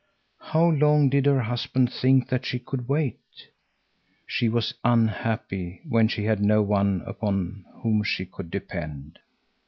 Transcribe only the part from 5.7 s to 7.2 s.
when she had no one